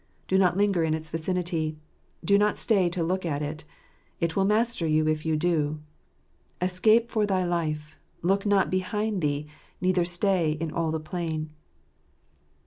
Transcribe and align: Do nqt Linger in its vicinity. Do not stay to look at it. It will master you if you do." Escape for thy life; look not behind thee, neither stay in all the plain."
Do 0.27 0.39
nqt 0.39 0.55
Linger 0.55 0.83
in 0.83 0.95
its 0.95 1.11
vicinity. 1.11 1.77
Do 2.25 2.35
not 2.39 2.57
stay 2.57 2.89
to 2.89 3.03
look 3.03 3.23
at 3.23 3.43
it. 3.43 3.65
It 4.19 4.35
will 4.35 4.45
master 4.45 4.87
you 4.87 5.07
if 5.07 5.27
you 5.27 5.37
do." 5.37 5.79
Escape 6.59 7.11
for 7.11 7.27
thy 7.27 7.43
life; 7.43 7.99
look 8.23 8.43
not 8.43 8.71
behind 8.71 9.21
thee, 9.21 9.45
neither 9.79 10.03
stay 10.03 10.53
in 10.53 10.71
all 10.71 10.89
the 10.89 10.99
plain." 10.99 11.51